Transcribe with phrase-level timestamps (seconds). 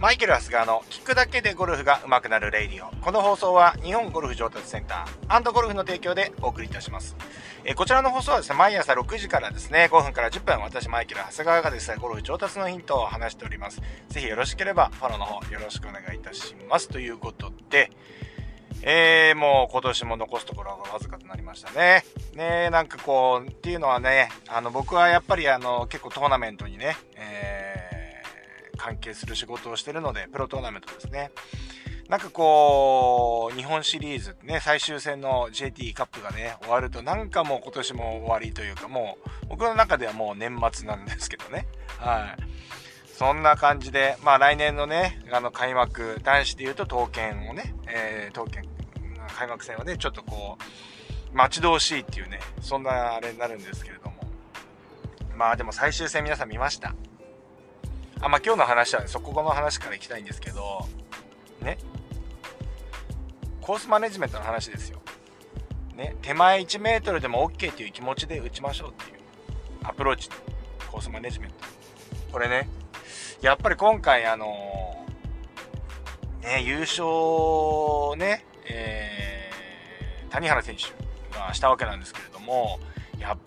[0.00, 2.90] マイケル・ハスガーの聞くだけでゴルフが上手くなるレイディオ。
[3.02, 7.16] この放送は日本ゴルフ上達センターゴルフの提供でお送りいたします。
[7.64, 13.82] え、こちらの放送はですね、毎朝6時からですね、5分から10分、私マイケル・ハスガーがですね、ゴルフ上達のヒントを話しております。
[14.08, 16.88] ぜひよろしければフォローの方よろしくお願いいたします。
[16.88, 17.90] ということで、
[18.80, 22.06] えー、もう今年も残すところがわずかとなりましたね。
[22.34, 27.79] ねなんかこう、っていうのはね、あの、僕はやっぱりあの、結構トーナメントにね、えー
[28.80, 31.30] 関係する仕事をしてるので、プロトーナメントですね。
[32.08, 41.66] なんかこう、日本シリーズね、最終戦の JT カップがね、終わると、なんかもう今年も終わりというか、もう、僕の中ではもう年末なんですけどね。
[41.98, 42.42] はい。
[43.12, 48.64] そんな感じで、まあ来年のね、あの開幕、男子で言うと刀剣をね、えー、刀剣、
[49.36, 50.56] 開幕戦はね、ちょっとこ
[51.32, 54.16] う、待ち遠しいっていうね、そんなあれになるんですけれども。
[55.36, 56.94] まあでも最終戦皆さん見ました。
[58.20, 60.86] あ、まあ、今日の話は、ね、そこの話からいきたいんですけど、
[61.62, 61.78] ね。
[63.60, 65.00] コースマネジメントの話ですよ。
[65.96, 66.16] ね。
[66.22, 69.18] 手前1メートルでも OK という気持ちで打ちましょうっていう
[69.84, 70.28] アプローチ。
[70.90, 71.54] コースマネジメント。
[72.32, 72.68] これね、
[73.42, 82.80] やっぱり今回あのー、ね、優勝ね、えー、谷原選手がしたわけなんですけれども、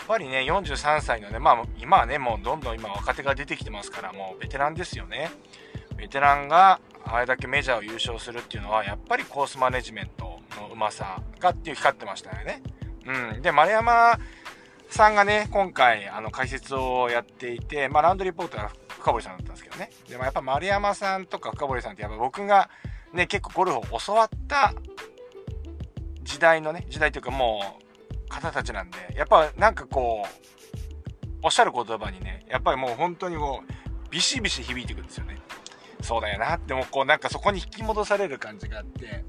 [0.03, 5.31] っぱりね、43歳のね、まあ今はね、もうどんどん今若手が出てきてますから、もうベテランですよね。
[5.95, 12.61] ベテランがあれだけメジャーを優勝するっていうのは、やっぱりコースマネジメントのうまさがっていう光ってましたよね。
[13.05, 13.41] うん。
[13.41, 14.19] で、丸山
[14.89, 19.89] さんがね、今回、あの、解説をやっていて、まあ、ラウンドリポートは深堀さんだったんですけどね。
[20.09, 22.69] でもやっぱ丸山さんとか深堀さんってやっぱ僕が
[23.13, 24.73] ね、結構ゴルフを教わった
[26.23, 27.82] 時代のね、時代というかもう、
[28.33, 35.37] 方たちなんで、やっぱなんかこう、おっしゃる言葉にね、やっぱりもう本当にもう、ビシビシ響いてくるんですよね。
[36.03, 39.23] そうだよなってもこうなんかそこに引き戻される感じがあって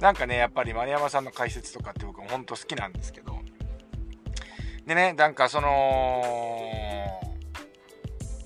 [0.00, 3.38] なんかねやっぱり丸山さんの解説とかって僕ほんと好きなんですけど
[4.86, 6.22] でねなんかその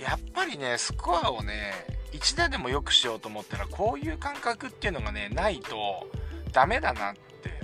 [0.01, 1.73] やっぱりねスコアをね
[2.13, 6.09] 1打でも良くしようと思ったらこういう感覚っていうのがねないと
[6.53, 7.21] ダメだなって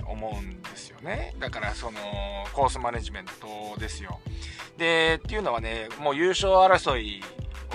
[0.07, 1.33] 思うんですよね。
[1.39, 1.99] だからその
[2.53, 4.19] コースマネジメントですよ。
[4.77, 7.23] でっていうのはねもう優勝争い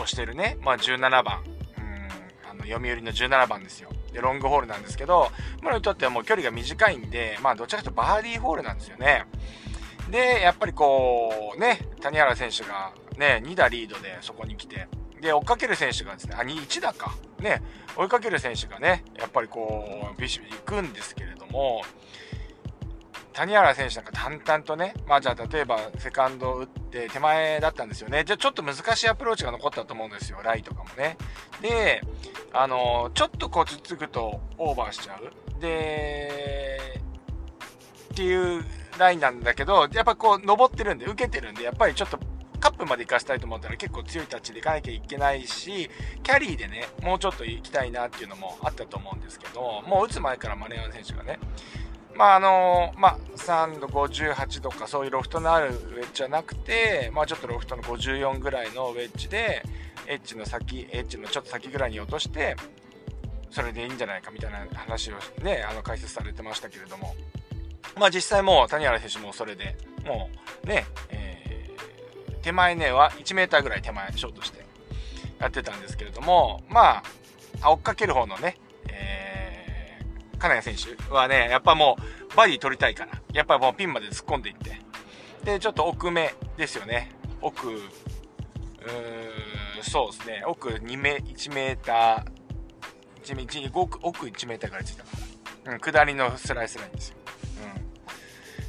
[0.01, 1.43] をしてるね、まあ、17番。
[1.79, 2.51] うん。
[2.51, 3.91] あの読売の17番ですよ。
[4.13, 5.31] でロングホールなんですけど
[5.63, 9.25] 彼にとってはもう距離が短いんでまあどちらかというとバーディーホールなんですよね。
[10.11, 14.89] でやっぱりこうね谷原選手がね2打リードでそこに来て。
[15.21, 17.15] で、追っかける選手がですね、あ、1打か。
[17.41, 17.63] ね、
[17.97, 21.83] 追いかける選手がね、やっぱりこう、ビシビシ行くんですけれども、
[23.33, 28.25] 谷原選手なんか淡々とね、まあじゃあ例えばセカンド打って手前だったんですよね。
[28.25, 31.17] じゃあちょっと難しいアプローチが残ったと思うんですよ、ライとかもね。
[31.61, 32.03] で、
[32.53, 35.61] あの、ちょっとこうつつくとオーバーしちゃう。
[35.61, 37.01] で、
[38.13, 38.65] っていう
[38.99, 42.19] ラインなんだけど、やっぱこう登ってるんで、受けてるんで、やっぱりちょっと
[42.61, 45.89] カップまで行かせたいと思ったら結構強いタッチで行かなきゃいけないし、
[46.23, 51.39] キャリーでね、もうちょっと行きたいなっていうのもあったと思うんですけど、もう打つ前からマネー選手がね、
[52.15, 59.63] まああのまあ、3度58度かそういうロフトのあるウェッジじゃなくて、まあ、ちょっとロフトの54ぐらいのウェッジで
[60.07, 62.57] エッジの先エッジのちょっと先ぐらいに落として
[63.51, 67.15] それでいいんじゃないかみたいな話をねあの解説されてましたけれども。
[67.99, 70.31] まあ実際もう谷原選手もそれでも
[70.65, 74.65] うね、えー、手前ねは 1m ぐらい手前ショートして
[75.39, 77.03] やってたんですけれどもま
[77.61, 78.57] あ追っかける方のね
[80.41, 81.97] 金谷選手はね、やっぱも
[82.33, 84.81] う、バディ取りたいから、やっぱもうピンまで突っ込んでいって、
[85.45, 87.13] で、ちょっと奥目ですよね。
[87.41, 87.81] 奥、うーん
[89.83, 95.09] そうですね、奥2メ、1メーター、1 1奥奥1メーターぐらいついたか
[95.65, 95.73] な。
[95.73, 97.17] うん、下りのスライスラインですよ。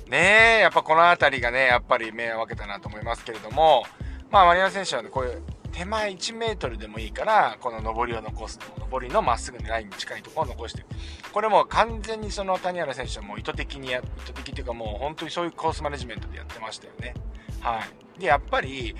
[0.06, 0.12] うん。
[0.12, 3.86] ねえ、やっぱこの辺りがね、やっぱり目を分けたなと思いますけれども、
[4.30, 8.60] まあ、マリア選手はね、こういう手前1メートルでもいいから、この上りを残す。
[8.92, 10.86] 上りのまっすぐのラインに近いところを残して。
[11.32, 17.14] これも完全にその谷原選手はもう意図的にや、意図的っていうかもう本当にそういうコースマネジメントでやってましたよね。
[17.62, 17.82] は
[18.18, 18.20] い。
[18.20, 18.96] で、やっぱり、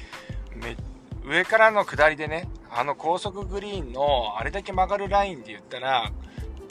[1.24, 6.12] 上からの下りでね、あの高速グリーンのあれだけ曲がるラインで言ったら、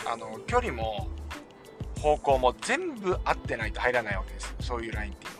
[0.07, 1.09] あの、距離も
[2.01, 4.55] 方向も全部合ってないと入らないわけです。
[4.61, 5.40] そういうラインっていうの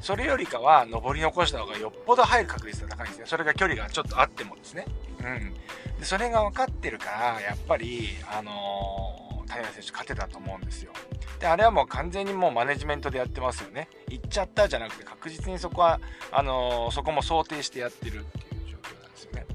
[0.00, 3.24] それよりかは登り残した方がよっぽど入る確率が高いんですね。
[3.26, 4.86] それが距離がちょっとあってもですね。
[5.20, 5.54] うん。
[5.98, 10.92] でそれが分かってるから、やっぱり、あのー、谷原選手勝てたと思うんですよ。
[11.40, 13.88] で、あれはもう完全にもうマネジメントでやってますよね。
[14.08, 16.00] 行っちゃったじゃなくて確実にそこは、
[16.30, 19.46] あのー、そこも想定してやってるっていう状況なんですよね。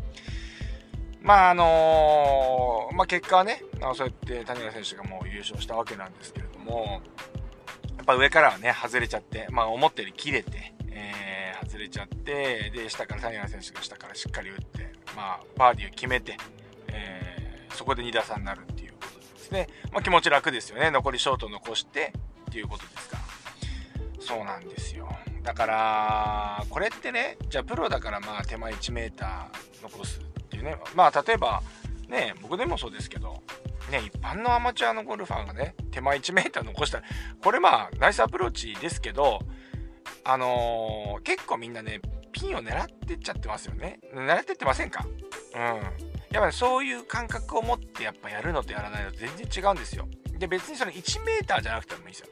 [1.21, 3.63] まああのー、まあ、結果はね、
[3.95, 7.01] そうやって谷川選手がもう優勝したわけなんですけれども、
[8.03, 16.37] っぱ上からはね、外れちゃって、まあ、思ったより切れて、えー、外れちゃって、で、下から谷川選手が下からしっかり打って、まあ、バーディーを決めて、
[16.89, 19.67] えー、そこで2打差になるっていうことですね。
[19.91, 20.91] まあ、気持ち楽ですよね。
[20.91, 22.13] 残りショート残して
[22.49, 23.23] っていうことですから。
[24.19, 25.09] そうなんですよ。
[25.41, 29.11] だから、これってね、じゃあプロだからまあ手前1 m
[29.81, 30.77] 残すっていうね。
[30.95, 31.61] まあ例えば、
[32.07, 33.43] ね、僕でもそうですけど、
[33.93, 37.03] ね、一般のアマチュアのゴルファーがね、手前1 m 残したら、
[37.43, 39.39] これまあ、ナイスアプローチですけど、
[40.25, 42.01] あのー、結構みんなね、
[42.31, 43.99] ピンを狙ってっちゃってますよね。
[44.15, 45.05] 狙ってってませんか？
[45.55, 45.61] うん。
[46.31, 50.07] やっぱりそういう感覚を持ってやっぱやるのとやらないのと全然違うんですよ。
[50.39, 52.27] で、別にその1 m じゃなくてもいいんですよ。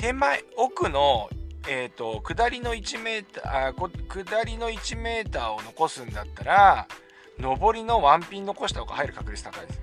[0.00, 1.30] 手前、奥の、
[1.68, 6.88] えっ、ー、と、下りの1 m あ下りの1 m を残すんだったら、
[7.38, 9.82] 上りのワンピン残した方が入る確率高いですよ。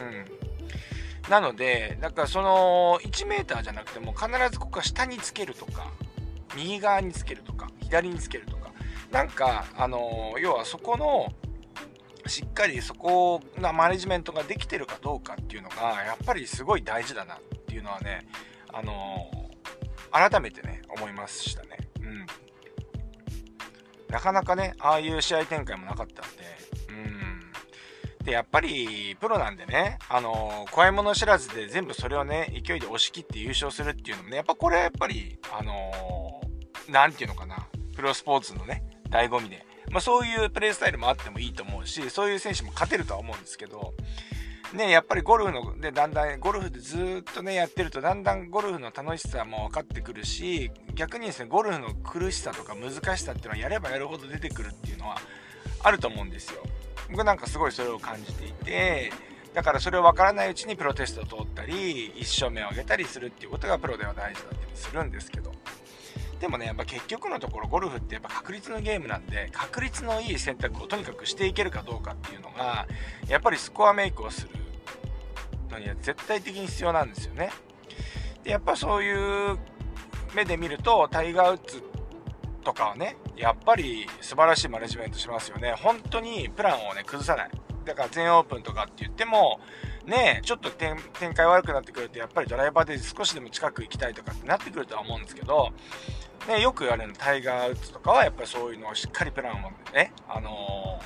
[0.00, 1.30] うん。
[1.30, 5.90] なので、だからその1 m じゃなくても必ずここは下につけるとか、
[6.54, 8.72] 右側につけるとか、左につけるとか、
[9.10, 11.32] なんか、あの要はそこの、
[12.26, 18.26] しっかりそこのマネジメントができてるかどうかっていうのが、やっぱりすごい大事だなっていうのはね、
[18.72, 19.30] あの
[20.10, 21.78] 改めてね、思いましたね。
[22.00, 22.26] うん。
[24.08, 26.42] なかなかね、ああいう試合展開もなかったんで、
[28.24, 43.92] で、やっぱり、プロなんでね、あの怖いもの知らずで全部それをね、勢いで押し切って優勝するっていうのもね、やっぱこれはやっぱり、あのー、て言うのかな、プロスポーツのね、醍醐味で、まあそういうプレイスタイルもあってもいいと思うし、そういう選手も勝てるとは思うんですけど、
[44.72, 55.18] ね、やっぱりゴルフの、で、だんだん、ゴルフでずっとね、やってると、だんだんゴルフの楽しさも分かってくるし、逆にですね、ゴルフの苦しさとか難しさっていうのはやればやるほど出てくるっていうのは
[55.82, 56.62] あると思うんですよ。
[57.10, 59.12] 僕なんかすごいそれを感じていて
[59.52, 65.52] だからそれを分からないうちにプロテストを通ったり一生目を上げたりするっていうことがプロでは大事だったりするんですけど。
[66.40, 72.86] でもねやっぱ結局のところゴルフってやっぱ確率のゲームなんで確率のいい選択をとにかくしていけるかどうかっていうのが
[73.28, 74.48] やっぱりスコアメイクをする
[75.70, 77.50] のには絶対的に必要なんですよね。
[78.42, 79.58] でやっぱそういう
[80.34, 81.82] 目で見るとタイガー・ウッズ
[82.64, 85.74] とかはねやっぱり素晴らしいマネジメントしますよね。
[85.76, 87.50] 本当にプランをね、崩さない。
[87.84, 89.60] だから全オープンとかって言っても、
[90.06, 90.96] ねちょっと展
[91.34, 95.70] 開悪くなってくると、やっぱりドライバーで少しでも近く行きたいとかってなってくるとは思うんですけど、
[96.48, 101.00] ね、よく言われるタイガー・ウッズとかはやっぱりそういうのをしっかりプランをね、あの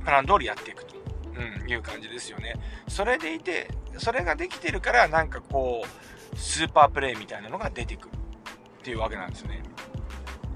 [0.00, 0.94] ー、プラン通りやっていくと、
[1.36, 2.54] うん、いう感じですよね。
[2.88, 9.62] それでいて、それができてるから、なんかこう、スーパープレイみたいなのが出てくるっていうわけなんですよね。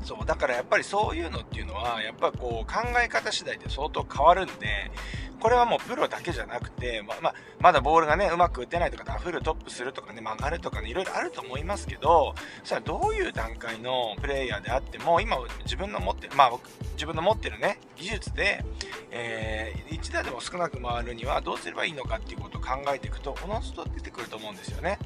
[0.07, 4.93] そうだからやっぱりそういうのっていうのはやっぱこう考え方次第で相当変わるんで
[5.41, 18.65] これはもうプロだけじゃなくて、まままだボールがねうまく打てないとかダフルトップするとかね曲がるとかねいろいろあると思いますけどそれはどういう段階のプレイヤーであっても今自分の持ってるまあ僕自分の持ってるね技術で、
[19.11, 24.99] えー、1打でも少なく回るにはどうすればいいのかっていうことを考えていくとおのずと出てくると思うんですよね。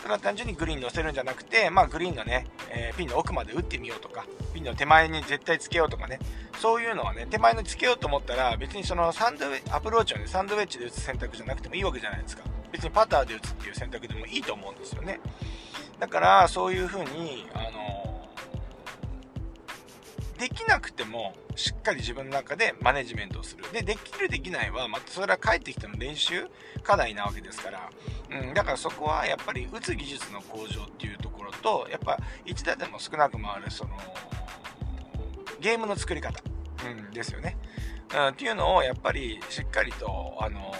[0.00, 6.18] それは単純にグリーンに乗せるんじゃなくて、まあ、グリーンのね、えー、ピンの奥まで打ってみようとか、ピンの手前に絶対つけようとかね、
[6.58, 12.42] そういうのはね、手前につけようと思ったら、別にそのサンドウェアプローチをね、サンドウェッジで打つ選択じゃなくてもいいわけじゃないですか。
[12.72, 15.20] 別にパターで打つっていう選択でもいいと思うんですよね。
[16.00, 17.91] だから、そういう風に、あの
[20.42, 23.62] できなくてもしっかり自分の中でマネジメントをする。
[23.72, 26.48] で、できるできないは、またそれは帰ってきての練習
[26.82, 27.90] 課題なわけですから、
[28.28, 33.96] うん、だからそこはやっぱり打つ技術の向上っていうところと、やっぱ1打でも少なく回る、その、
[35.60, 36.42] ゲームの作り方、
[36.90, 37.56] うん、ですよね。
[38.12, 40.74] うん、っていうのをやっぱりしっかりと、あの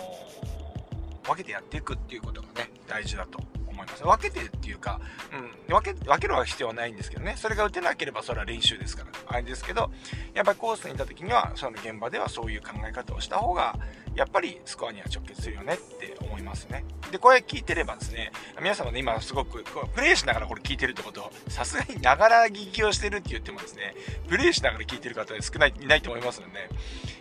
[1.22, 3.38] ー、分けてやっていくっていうことがね、大事だと
[3.82, 4.04] 思います。
[4.04, 5.00] 分けてっていうか、
[5.32, 7.34] うん、分け、分けるは必要はないんですけどね。
[7.36, 9.90] それが打てなければそれは練習ですから、あれですけど、
[10.34, 13.76] やっぱりコースにいた時には、その現場ではそういう考え方をした方が、
[14.14, 16.84] やっぱりスコアには直結するよねって思いますね。
[17.10, 23.94] で、これ聞いてればですね、皆様ね、今すごく、プレイしながらこれ聞いてるってこと、さすがにながら聞きをしてるって言ってもですね、
[24.28, 26.68] プレイしながら聞いてる方少ない、いないと思いますので、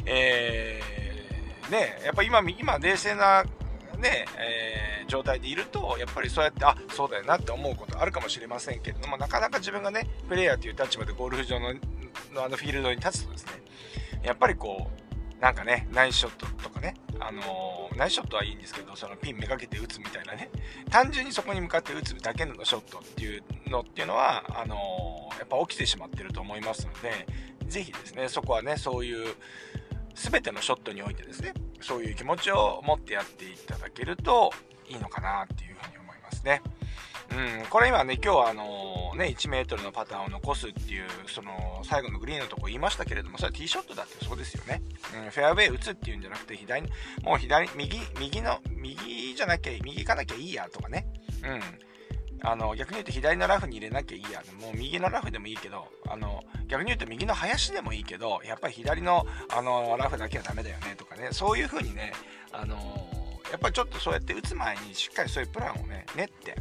[0.06, 3.46] えー、ね、やっぱ今、今冷静な
[4.01, 11.74] ね、えー、状態でいると、やっぱりそうやって、あ、そうだよなって思うことあるかもしれませんけれども、なかなか自分がね、プレイヤーという立場でゴルフ場の
[12.34, 13.51] のあのフィールドに立つとですね、
[14.24, 20.50] やっぱりこう、なんかね、ナイスショットとかね、あのー、ナイスショットはいいんですけど、そのピンめがけて打つみたいなね、
[20.89, 27.25] 単純にそこに向かって打つだけのショットっていうのっていうのは、あのー、やっぱ起きてしまってると思いますので、
[27.67, 29.36] ぜひですね、そこはね、そういう、
[30.13, 34.52] 全てのショットにおいてですね、そういう気持ちを持ってやっていただけると
[34.88, 36.62] いいのかなっていうふうに思いますね。
[37.32, 44.82] うん、これ今ね、今日はあのね、1メートルのパターンを残すっていう、その、最後のグリーンのとこ言いましたけれども、それはティーショットだってそうですよね。
[45.24, 46.90] うん、フェアウェイ打つっていうんじゃなくて、左に、
[47.24, 51.08] もう左、右、右の、右じゃなきゃ、右行かなきゃいいやとかね。
[51.44, 51.62] うん。
[52.44, 54.44] あの、逆に言うと左のラフに入れなきゃいいや。
[54.60, 62.14] もう右のラフでもいいけど、あの、逆に言うと右の林でもいいけど、やっぱり左の、あの、ラフだけはダメだよねとかね、そういう風にね、
[62.52, 62.76] あの、
[63.52, 66.56] やっぱりちょっとそうやって打つ前にしっかりそういうプランをね、練って、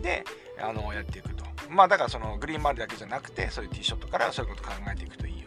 [0.00, 0.24] で、
[0.60, 1.44] あの、やっていくと。
[1.68, 5.46] まあだからそのグリーン周りだけじゃなくて、そういうティーショットからそういうこと考えていくといいよね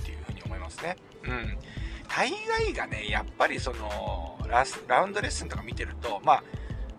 [0.00, 0.96] っていうふうに思いますね。
[1.24, 1.58] うん。
[2.08, 6.44] 大概がね、やっぱりそのラス、ラウンドレッスンとか見てると、まあ、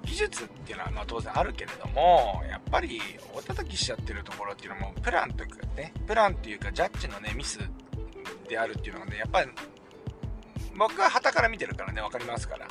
[0.06, 3.02] 技術っていうのはまあ当然あるけれども、やっぱり
[3.34, 7.60] 大叩きしちゃってるところっていうのも、プランというかね、プランっていうかジャッジのね、ミス
[8.48, 9.50] であるっていうのがね、やっぱり、
[10.78, 12.68] 僕は旗から見てるからね、分かりますから、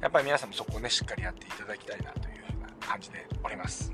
[0.00, 3.92] やっぱり皆さんもそこをね、しっかりやっていただきたいなというふうな感じでおります。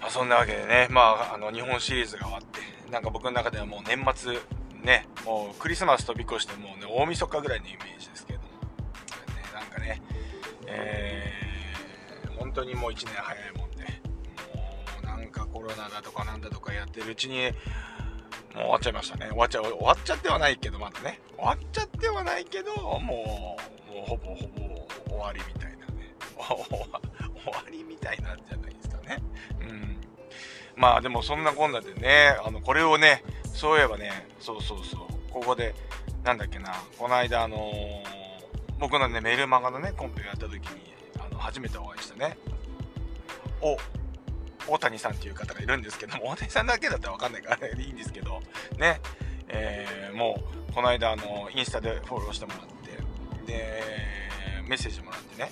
[0.00, 2.60] まあ、そんなわけでね、まあ、あの、日本シリーズが終わって、
[2.90, 4.38] なんか僕の中ではもう年末、
[4.82, 8.50] ね、もうクリスマス飛び越してもうね、大晦日ぐらいのイメージですけども、ね、
[9.52, 10.00] なんかね、
[10.70, 13.84] えー、本当にもう1年早いもんで、
[14.54, 17.52] もうなんかコロナだとかなんだとかやってるうちに、もう
[18.54, 19.26] 終わっちゃいましたね。
[19.28, 21.20] 終わっちゃ、終わっちゃってはないけど、まだね。
[21.36, 23.56] 終わっちゃってはないけど、もう、も
[24.04, 26.14] うほぼほぼ終わりみたいなね。
[26.38, 29.18] 終わりみたいなんじゃないですかね。
[29.60, 29.96] うん。
[30.76, 33.22] まあでもそんなこんなでね、あの、これをね、
[33.54, 35.74] そういえばね、そうそうそう、ここで、
[36.24, 38.27] なんだっけな、この間あのー
[38.78, 40.60] 僕のね、メルマガのね、コンペをやった時に、
[41.18, 42.38] あの、初めてお会いしたね、
[43.60, 43.76] お、
[44.72, 48.40] 大谷さんっていう方がいるんですけども、大谷さんだけだったらわかんないから、ね、いいんですけど、
[48.78, 49.00] ね、
[49.48, 53.82] えー、もう、この間、あの、インスタでフォローしてもらって、で、
[54.68, 55.50] メッセージもらってね、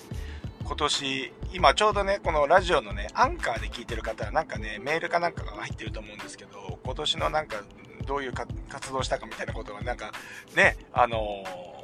[0.63, 7.63] 今年、今ちょうどね、このラジオのね、アンカーで聞いてる方は、なんかね、メールかなんかが入ってると思うんですけど、今年のなんか、
[8.05, 10.13] どういう活動したかみたいなことが、なんか、
[10.55, 11.76] ね、あのー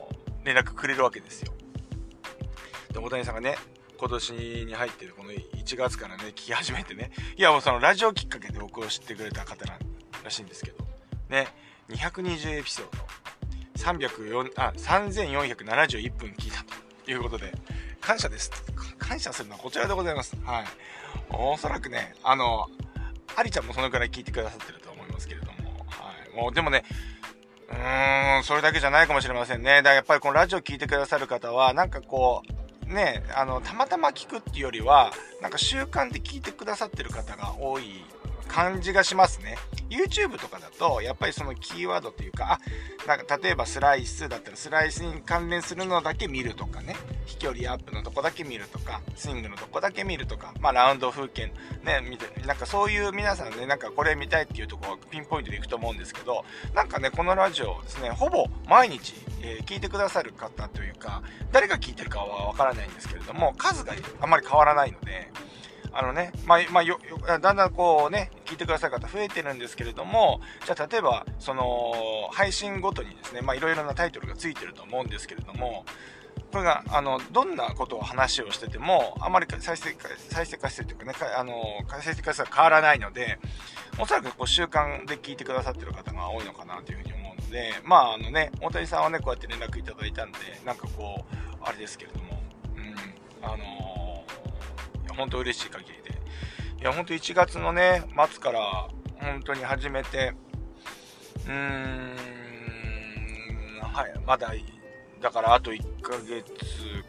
[0.43, 1.53] 連絡くれるわけですよ。
[2.91, 3.57] で、大谷さんがね、
[3.97, 4.33] 今年
[4.65, 10.85] に入ってるこの1月からね、聞き始めてね、いやもうそのラジオきっかけで僕を知ってくれた方らしいんですけど、
[11.29, 11.47] ね、
[11.89, 13.13] 220エピソード、
[13.83, 14.51] 34。
[14.57, 16.63] あ3471分聞いた
[17.05, 17.53] ということで、
[18.01, 18.51] 感謝です。
[18.97, 20.35] 感謝するのはこちらでございます。
[20.43, 20.65] はい。
[21.29, 22.67] おそらくね、あの、
[23.35, 26.35] ありちゃんもそのくらい聞いてくださってると思いますけれども、はい。
[26.35, 26.83] もうでもね、
[27.69, 29.77] うーん、それだけじゃないかもしれませんね。
[29.77, 32.41] だからやっぱりこのラジオ聴いてくださる方は、なんかこ
[32.89, 38.03] う、ね、あの、たまたま聞くっていうよりは、なんか習慣で聞いてくださってる方が多い
[38.53, 39.57] 感じがしますね。
[39.89, 42.59] YouTube とかだと、やっぱりそのキーワードというか、
[43.05, 46.95] あ、なんか例えばスライスだったらスライスに関連するのだけ見るとかね、
[47.25, 51.51] 飛距離アップのとこだけ見るとか、スイングのとこだけ見るとか、まあラウンド風景
[51.83, 56.45] ね、見て、なんかそういう皆さんね、なんかこれ見たいっていうところピンポイントでいくと思うんですけど、
[56.75, 65.31] なんかね、このラジオですね、ほぼ毎日、えー、聞いてくださる方というか、誰が聞いてるかはわからないんですけれども、数があまり変わらないので、
[65.93, 71.93] あのね、まあ、まあ、よ、だんだんこうね、聞いてくださる方増えてるんですけれども、じゃあ例えば、その、
[72.31, 75.85] 配信ごとにですね、まあいろいろなタイトルがついてると思うんですけれども、
[76.51, 81.63] これが、あの、どんなことを話をしてても、あまり再生回再生回数というかね、あの、
[82.01, 83.39] 再生回数が変わらないので、
[83.99, 92.41] おそらくこう習慣で聞いてくださってる方が多いのかなというふうに思うので、まああのね、大谷さんはね、こうやって連絡いただいたんで、なんかこう、あれですけれども、
[92.75, 92.95] うん、
[93.43, 93.82] あの
[95.13, 96.19] 本当嬉しい限りで。
[96.81, 98.87] いや、本当1月のね、末から
[99.19, 100.33] 本当に始めて、
[101.45, 102.15] うーん、
[103.81, 104.53] はい、まだ、
[105.21, 106.43] だからあと1ヶ月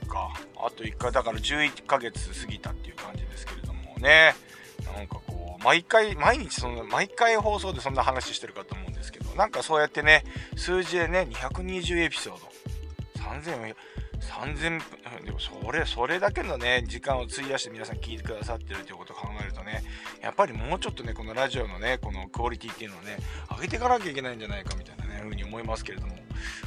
[0.08, 0.32] か。
[0.56, 4.34] あと1回、だから11ヶ月過ぎたっていう感じですけれどもね。
[4.96, 10.25] なんかこう、毎回、毎日その、毎回放送でそんな話してるかと思うんですけど、なんかそうやってね、
[10.56, 12.49] 数字でね、220エピソード、
[13.23, 13.75] 3400、
[14.25, 19.83] 3000分、でもそれ、それだけのね、時間を費やして皆さん聞いてくださってるということを考えるとね、
[20.23, 23.19] やっぱりもうちょっとね、このラジオのね、このクオリティっていうのをね、
[23.50, 26.14] 上げていかなきゃいけないんじゃないかみたいなね、ふうに思いますけれども。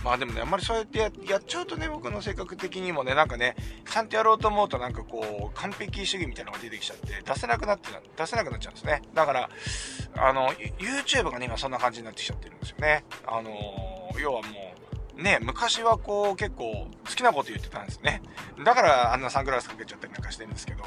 [0.04, 3.56] まあでもね、あんまりそうやってやっちゃうとね、僕の性格的にもね、なんかね、
[3.90, 9.02] ちゃんとやろうと思うとなんかこう、完璧主義みたいなのが出てきちゃって、出せなくなって、出せなくなっちゃうんですね。
[9.14, 9.50] だから、
[10.18, 13.04] あの、YouTube がね、今そんな感じになってきちゃってるんですよね。
[13.26, 13.52] あの、
[14.20, 14.67] 要はもう、
[15.18, 18.22] ね、昔はこう結構好きなこと言ってたんですね。
[18.64, 20.84] だからあんなサングラスかけちゃったりなんかしてるんですけど、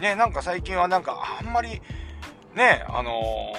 [0.00, 1.82] ね、なんか最近はなんかあんまり、
[2.54, 3.52] ね、あの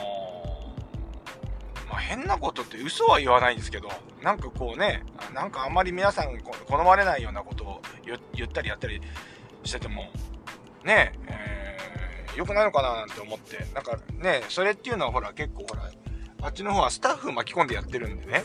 [1.85, 3.89] ー、まあ、変なことって嘘は言わないんですけど、
[4.23, 7.81] なんかこうね、なんかあんまり皆さん好まれないようなことを
[8.33, 9.01] 言ったりやったり
[9.63, 10.09] してても、
[10.83, 15.91] ねえー、良くないのかななんて思って、なんかね、それっていうのはほら結構ほら、
[16.41, 18.43] あっちの方はスタッフ巻き込んでやってるんでね。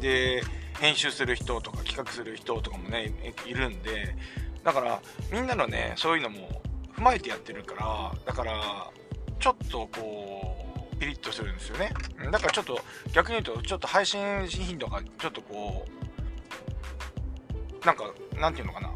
[0.00, 0.42] で、
[0.80, 3.12] 編集する人とか企画する人とかもね、
[3.46, 4.16] いるんで、
[4.62, 5.00] だから
[5.32, 6.62] みんなのね、そういうのも
[6.96, 8.90] 踏まえてやってるから、だから、
[9.38, 11.92] ちょっとこう、ピリッとするんですよね。
[12.30, 12.80] だからちょっと、
[13.12, 15.84] 逆に言うと、ちょっと配信頻度がちょっとこ
[17.82, 18.90] う、なんか、なんていうのかな、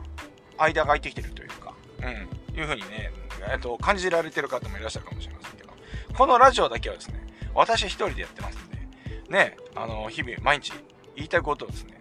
[0.56, 3.12] 間が空いてきてるというか、うん、いうふうにね、
[3.52, 5.70] えっと、感じられてる方もいらっしゃるかもしれませんけど、
[6.16, 8.78] このラジオだけはですね、私一人でやってますんで、
[9.28, 10.72] ね、あの、日々、毎日
[11.18, 11.98] 言いたいことをですね、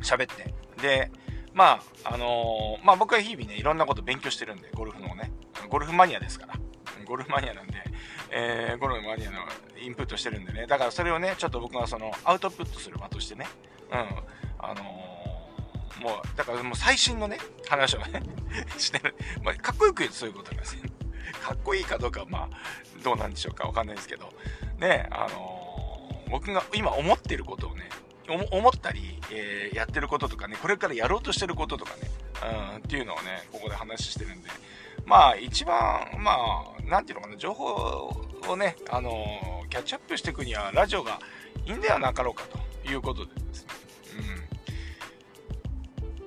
[0.00, 1.10] 喋って、で、
[1.52, 5.32] まあ、あのー、まあ僕は日々ね、いろんなこと勉強してるんで、ゴルフのね、
[5.68, 6.54] ゴルフマニアですから、
[7.04, 7.74] ゴルフマニアなんで、
[8.30, 9.38] えー、ゴルフマニアの
[9.80, 13.46] インプットしてるんでね、だからそれをね、ちょっと僕がその、アウトプットする場としてね、
[13.90, 13.98] うん、
[14.58, 18.22] あのー、もう、だからもう最新のね、話をね
[18.78, 19.14] してる。
[19.42, 20.82] まあ、かっこよく言うとそういうことなんですよ。
[21.42, 24.32] かっこいいかどうか、まあ、どうなんでしょうかわかんないですけど、
[24.78, 27.88] ね、あのー、僕が今思ってることをね、
[28.28, 32.10] 思ったり、えー、やってることとかね、これからやろうとしてることとかね、
[32.74, 34.48] うん、っていうのをね、ここで話してるんで、
[35.04, 41.18] まあ、一番、まあ、なんていうのかな、情報をね、あのー、キャッチアップしていくには、ラジオが
[41.66, 43.68] いいんではなかろうかということでですね、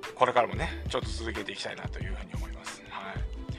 [0.05, 2.83] うん、これからもね、ちょっと続けていきたいなというふうに思います。
[2.89, 3.13] は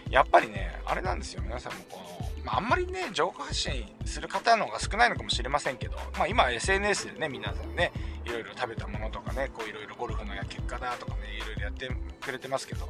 [0.09, 0.13] い。
[0.13, 7.93] やっぱりね、あれなんですよ、皆さんもこの、まあ、あんまりね、情報発信する方の方が少ないのかもしれませんけど、まあ、今 SNS でね、皆さんね、
[8.29, 12.87] いろいろ食べたものとかね、こういろいろゴルフの結果だとかね、いろいろやってくれてますけど、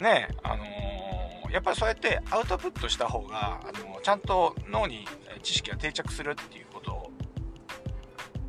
[0.00, 5.06] ね、あのー、やっぱりそうやってアウトプットした方が、あのー、ちゃんと脳に
[5.42, 7.10] 知識が定着するっていうこと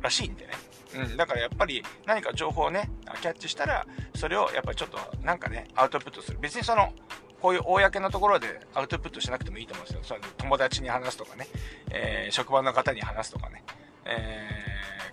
[0.00, 0.52] らしいんでね。
[0.94, 2.88] うん、だからやっぱり何か情報をね、
[3.20, 6.38] キャッチしたら、それをやっぱりちょっとなんかね、アウトプットする。
[6.40, 6.92] 別にその、
[7.40, 10.18] こういう公のところでアウトプットしなくてもいいと思うんですよ。
[10.18, 11.48] そ友達に話すとかね、
[11.90, 13.62] えー、職場の方に話すとかね、
[14.06, 14.45] えー、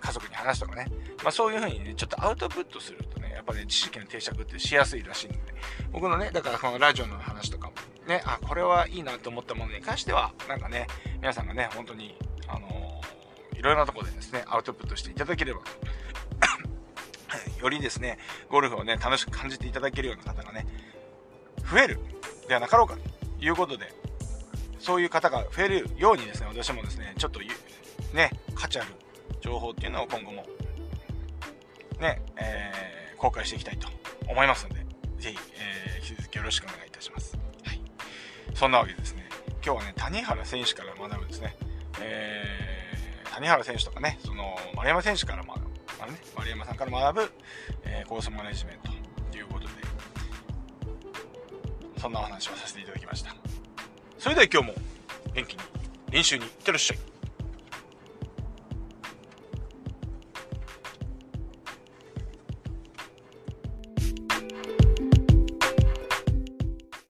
[0.04, 0.86] 家族に話すとかね、
[1.22, 5.38] まあ、そういうふうにね、ちょっとアウトプットするとね、やっぱね、知識の定着ってしやすいらしいんで、
[5.92, 7.72] 僕のね、だからこのラジオの話とかも、
[8.06, 10.86] ね、あ、これはいいなと思ったものに関しては、なんかね、
[11.20, 12.14] 皆さんがね、本当に、
[12.46, 15.60] あのー、いろいろなところでですね、アウトプットしていただければ。
[17.60, 18.18] よりですね、
[18.50, 20.66] ゴルフをね、楽しく感じていただけるような方がね、
[21.70, 21.98] 増える
[22.46, 23.00] ではなかろうかと
[23.42, 23.90] いうことで、
[24.78, 27.40] そういう方が増えるようにですね、私もですね、ちょっと
[28.12, 28.88] ね、価値ある
[29.44, 30.46] 情報っていうのを今後も
[32.00, 33.88] ね、えー、公開していきたいと
[34.26, 34.86] 思いますので、
[35.18, 37.36] ぜひ、えー、引き続きよろしくお願いいたします。
[37.62, 37.80] はい。
[38.54, 39.28] そんなわけでですね、
[39.62, 41.56] 今日はね、谷原選手から学ぶですね、
[42.00, 45.66] えー、谷原選手とかね、その、丸山選手から学ぶ、
[46.00, 47.32] あね、丸山さんから学ぶ、
[47.84, 48.92] えー、コースマネジメント
[49.30, 49.74] ということで、
[51.98, 53.36] そんなお話をさせていただきました。
[54.18, 54.74] それでは今日も
[55.34, 55.58] 元気に
[56.10, 57.13] 練習にいってらっしゃい。